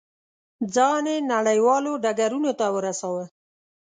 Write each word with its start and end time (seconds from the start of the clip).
ځان 0.73 1.05
یې 1.11 1.15
نړیوالو 1.33 1.91
ډګرونو 2.03 2.51
ته 2.59 2.65
ورساوه. 2.75 3.25